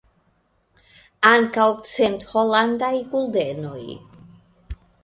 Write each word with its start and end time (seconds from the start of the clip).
Ankaŭ 1.33 1.67
cent 1.91 2.27
holandaj 2.33 2.93
guldenoj. 3.13 3.81